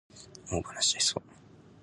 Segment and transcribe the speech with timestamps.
[0.51, 1.29] オーバーランしちゃいそう